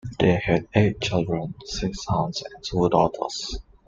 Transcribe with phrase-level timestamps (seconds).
[0.17, 3.59] They had eight children, six sons and two daughters.